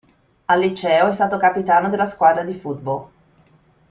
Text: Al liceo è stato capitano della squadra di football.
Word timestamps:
Al 0.47 0.59
liceo 0.61 1.09
è 1.09 1.13
stato 1.13 1.37
capitano 1.37 1.87
della 1.87 2.07
squadra 2.07 2.41
di 2.43 2.55
football. 2.55 3.07